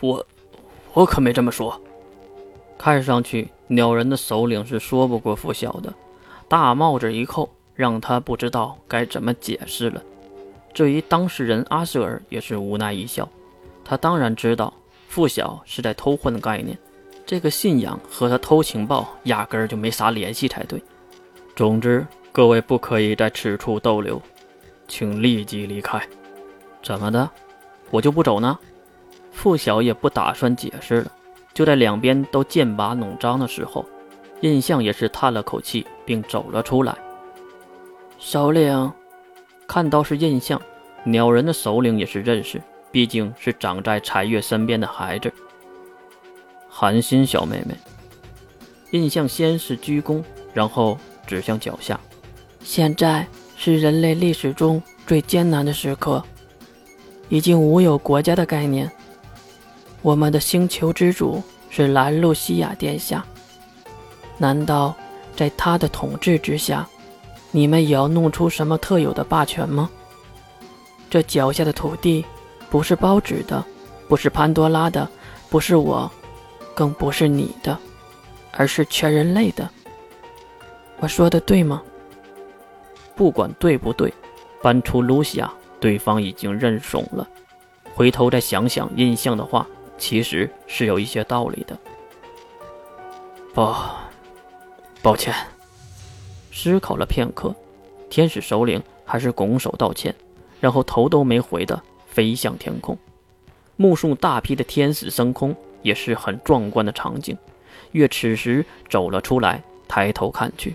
[0.00, 0.24] 我，
[0.92, 1.80] 我可没这么说。
[2.76, 5.92] 看上去鸟人的首领是说不过付晓的，
[6.48, 10.02] 大帽子一扣，让他不知道该怎么解释了。
[10.72, 13.28] 至于当事人阿舍尔也是无奈一笑，
[13.84, 14.72] 他当然知道
[15.08, 16.78] 付晓是在偷换概念，
[17.26, 20.80] 这个信仰和他偷情报压根儿就没啥联系才对。
[21.56, 24.22] 总之，各位不可以在此处逗留，
[24.86, 26.00] 请立即离开。
[26.80, 27.28] 怎么的，
[27.90, 28.56] 我就不走呢？
[29.38, 31.12] 付晓也不打算解释了。
[31.54, 33.86] 就在两边都剑拔弩张的时候，
[34.40, 36.92] 印象也是叹了口气，并走了出来。
[38.18, 38.92] 首领
[39.68, 40.60] 看到是印象，
[41.04, 45.32] 鸟人的首领也是认识，毕竟是长在柴月身边的孩子。
[46.68, 47.76] 寒心小妹妹，
[48.90, 50.20] 印象先是鞠躬，
[50.52, 50.98] 然后
[51.28, 51.98] 指向脚下。
[52.60, 53.24] 现在
[53.56, 56.22] 是人类历史中最艰难的时刻，
[57.28, 58.90] 已经无有国家的概念。
[60.08, 63.22] 我们的星球之主是兰露西亚殿下。
[64.38, 64.94] 难道
[65.36, 66.88] 在他的统治之下，
[67.50, 69.90] 你们也要弄出什么特有的霸权吗？
[71.10, 72.24] 这脚下的土地
[72.70, 73.62] 不是包纸的，
[74.08, 75.06] 不是潘多拉的，
[75.50, 76.10] 不是我，
[76.74, 77.78] 更不是你的，
[78.52, 79.68] 而是全人类的。
[81.00, 81.82] 我说的对吗？
[83.14, 84.10] 不管对不对，
[84.62, 87.28] 搬出露西亚，对方已经认怂了。
[87.94, 89.66] 回头再想想印象的话。
[89.98, 91.76] 其实是有一些道理的。
[93.52, 93.96] 抱，
[95.02, 95.34] 抱歉。
[96.52, 97.54] 思考了片刻，
[98.08, 100.14] 天使首领还是拱手道歉，
[100.60, 102.96] 然后头都没回的飞向天空。
[103.76, 107.36] 目送大批的天使升空，也是很壮观的场景。
[107.92, 110.74] 月此时走了出来，抬头看去，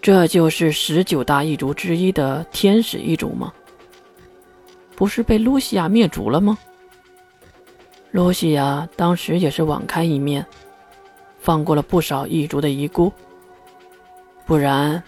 [0.00, 3.52] 这就是十九大异族之一的天使异族吗？
[4.94, 6.58] 不是被露西亚灭族了吗？
[8.12, 10.44] 罗西亚当时也是网开一面，
[11.40, 13.10] 放过了不少异族的遗孤，
[14.44, 15.02] 不然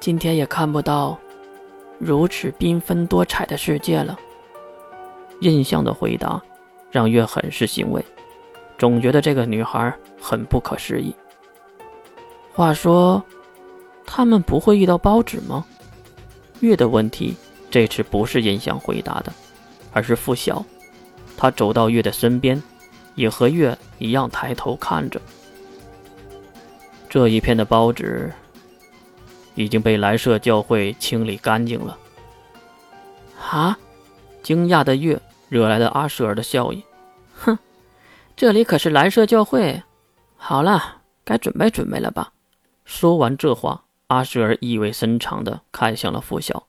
[0.00, 1.16] 今天也看不到
[2.00, 4.18] 如此缤纷多彩的世界了。
[5.42, 6.42] 印象的回答
[6.90, 8.04] 让月很是欣慰，
[8.76, 11.14] 总觉得这个女孩很不可思议。
[12.52, 13.22] 话说，
[14.04, 15.64] 他们不会遇到包子吗？
[16.58, 17.36] 月的问题
[17.70, 19.32] 这次不是印象回答的，
[19.92, 20.64] 而是付晓。
[21.40, 22.62] 他走到月的身边，
[23.14, 25.18] 也和月一样抬头看着。
[27.08, 28.30] 这一片的包纸
[29.54, 31.98] 已经被蓝色教会清理干净了。
[33.50, 33.78] 啊！
[34.42, 35.18] 惊讶的月
[35.48, 36.84] 惹来了阿舍尔的笑意。
[37.34, 37.58] 哼，
[38.36, 39.82] 这里可是蓝色教会。
[40.36, 42.32] 好了，该准备准备了吧？
[42.84, 46.66] 说完这话，阿舍尔意味深长地看向了拂晓。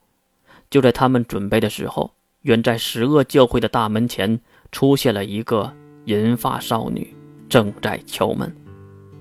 [0.70, 4.40] 就在他们准备的时候，远在十恶教会的大门前。
[4.72, 5.72] 出现了一个
[6.06, 7.16] 银发少女，
[7.50, 8.54] 正在敲门。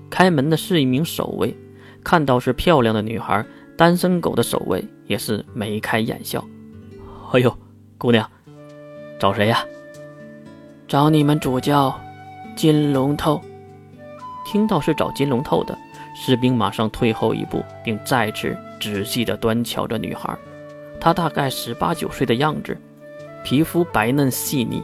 [0.09, 1.55] 开门的是一名守卫，
[2.03, 3.45] 看到是漂亮的女孩，
[3.77, 6.43] 单身狗的守卫也是眉开眼笑。
[7.31, 7.55] 哎呦，
[7.97, 8.29] 姑娘，
[9.19, 9.63] 找谁呀？
[10.87, 11.99] 找你们主教
[12.55, 13.41] 金龙头。
[14.45, 15.77] 听到是找金龙头的
[16.15, 20.37] 士兵，马上退后一步，并再次仔细地端瞧着女孩。
[20.99, 22.77] 她大概十八九岁的样子，
[23.43, 24.83] 皮肤白嫩细腻。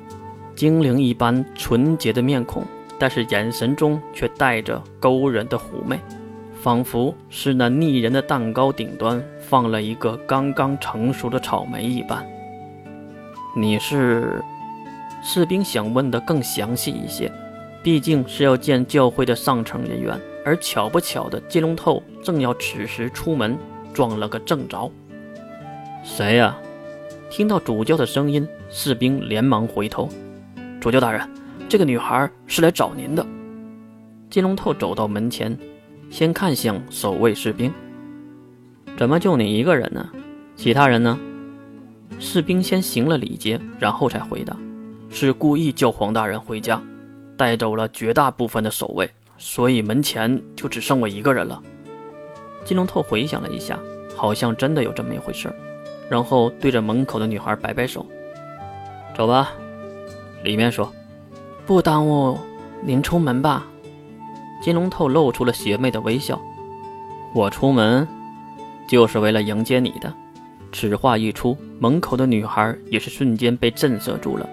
[0.57, 2.65] 精灵一般纯洁的面孔，
[2.97, 5.99] 但是眼神中却带着勾人的妩媚，
[6.59, 12.25] 仿佛是那腻人的蛋糕顶端放了一个刚刚成熟的草莓一般。
[13.55, 14.43] 你是？
[15.23, 17.31] 士兵想问的更详细一些，
[17.83, 20.19] 毕竟是要见教会的上层人员。
[20.43, 23.55] 而巧不巧的，金龙透正要此时出门，
[23.93, 24.91] 撞了个正着。
[26.03, 26.57] 谁呀？
[27.29, 30.09] 听到主教的声音，士兵连忙回头。
[30.87, 31.29] 主教大人，
[31.67, 33.27] 这个女孩是来找您的。
[34.29, 35.57] 金龙透走到门前，
[36.09, 37.69] 先看向守卫士兵
[38.95, 40.09] ：“怎么就你一个人呢？
[40.55, 41.19] 其他人呢？”
[42.19, 44.55] 士兵先行了礼节，然后才回答
[45.11, 46.81] ：“是故意叫黄大人回家，
[47.35, 51.61] 带走了绝大部分的守卫，所以门前就只剩我一个人了。”
[52.63, 53.77] 金龙透回想了一下，
[54.15, 55.53] 好像真的有这么一回事
[56.09, 58.05] 然后对着门口的女孩摆摆手
[59.13, 59.51] ：“走吧。”
[60.43, 60.91] 里面说
[61.65, 62.37] ：“不耽误
[62.81, 63.65] 您出门吧？”
[64.61, 66.41] 金龙透露出了邪魅的微笑。
[67.33, 68.07] 我出门
[68.87, 70.13] 就是为了迎接你的。
[70.71, 74.47] 此话一出，门口的女孩也是瞬间被震慑住了。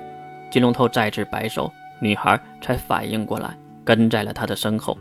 [0.50, 1.70] 金龙透再次摆手，
[2.00, 4.96] 女孩才反应过来，跟在了他的身后。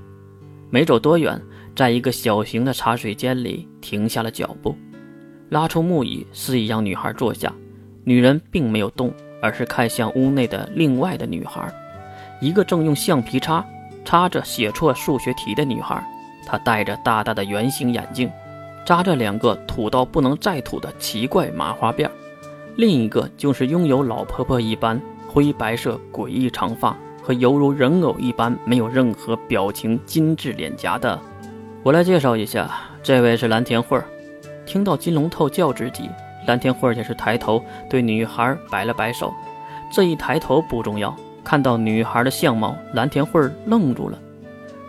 [0.70, 1.40] 没走多远，
[1.76, 4.76] 在一个小型的茶水间里停下了脚步，
[5.50, 7.54] 拉出木椅，示意让女孩坐下。
[8.04, 9.14] 女人并没有动。
[9.44, 11.70] 而是看向屋内的另外的女孩，
[12.40, 13.64] 一个正用橡皮擦
[14.06, 16.02] 擦着写错数学题的女孩，
[16.46, 18.32] 她戴着大大的圆形眼镜，
[18.86, 22.08] 扎着两个土到不能再土的奇怪麻花辫；
[22.78, 31.20] 另一个就是拥有老婆婆一般灰白色诡异长发和犹如人偶一般没有任何表情精致脸颊的。
[31.84, 32.72] 我来介绍一下，
[33.04, 34.06] 这位是蓝田慧儿。
[34.66, 36.10] 听到金龙头叫自己，
[36.46, 39.34] 蓝田慧儿也是抬头对女孩摆了摆手。
[39.92, 41.16] 这一抬头不重要。
[41.46, 44.18] 看到女孩的相貌，蓝田慧愣住了，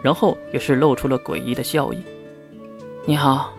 [0.05, 1.99] 然后也是露出了诡异的笑意。
[3.05, 3.53] 你好。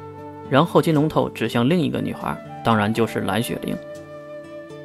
[0.49, 3.75] 然后金龙头指向另一个女孩，当然就是蓝雪玲。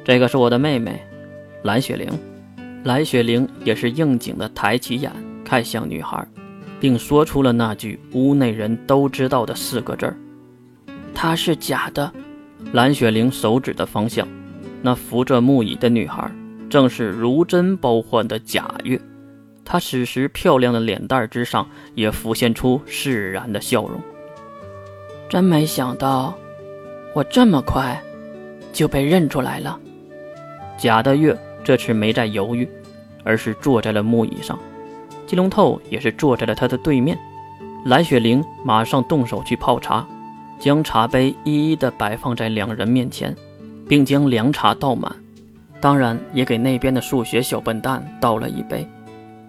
[0.03, 1.01] 这个是我的妹妹，
[1.61, 2.09] 蓝雪玲。
[2.83, 5.09] 蓝雪玲也是应景的抬起眼
[5.45, 6.27] 看向女孩，
[6.81, 10.17] 并说出了那句屋内人都知道的四个字儿
[11.15, 12.11] ：“她是假的。”
[12.73, 14.27] 蓝雪玲手指的方向，
[14.81, 16.31] 那扶着木椅的女孩。
[16.69, 18.97] 正是如真包换的贾月，
[19.65, 23.99] 她此时漂亮的脸蛋之上也浮现出释然的笑容。
[25.27, 26.33] 真没想到，
[27.13, 28.01] 我这么快
[28.71, 29.77] 就被认出来了。
[30.77, 32.65] 贾的月这次没再犹豫，
[33.25, 34.57] 而是坐在了木椅上，
[35.27, 37.19] 金龙透也是坐在了他的对面。
[37.83, 40.07] 蓝雪玲马上动手去泡茶，
[40.61, 43.35] 将茶杯一一的摆放在两人面前，
[43.89, 45.11] 并将凉茶倒满。
[45.81, 48.87] 当然，也给那边的数学小笨蛋倒了一杯。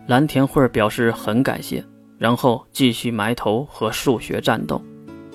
[0.06, 1.84] 蓝田慧表示很感谢，
[2.16, 4.80] 然后继续埋头和数学战斗。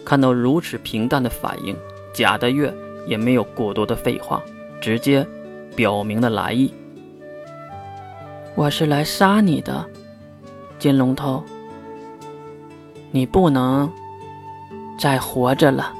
[0.03, 1.77] 看到如此平淡的反应，
[2.11, 2.73] 贾的月
[3.05, 4.41] 也没有过多的废话，
[4.81, 5.23] 直接
[5.75, 6.73] 表明了来意
[8.55, 9.87] ：“我是来杀你的，
[10.79, 11.43] 金龙头，
[13.11, 13.87] 你不能
[14.97, 15.93] 再活着了。”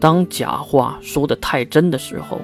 [0.00, 2.40] 当假话说的太真的时候，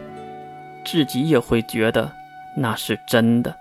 [0.84, 2.12] 自己也会觉得
[2.56, 3.56] 那是真的。